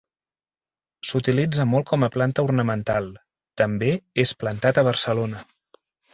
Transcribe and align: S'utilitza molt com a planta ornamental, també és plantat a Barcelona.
S'utilitza 1.09 1.67
molt 1.73 1.87
com 1.91 2.05
a 2.07 2.09
planta 2.15 2.45
ornamental, 2.47 3.11
també 3.65 3.93
és 4.27 4.35
plantat 4.45 4.83
a 4.83 4.87
Barcelona. 4.91 5.45